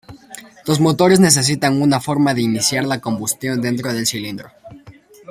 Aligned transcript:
Los 0.65 0.79
motores 0.79 1.19
necesitan 1.19 1.79
una 1.79 1.99
forma 2.01 2.33
de 2.33 2.41
iniciar 2.41 2.85
la 2.85 2.99
combustión 2.99 3.61
dentro 3.61 3.93
del 3.93 4.07
cilindro. 4.07 4.49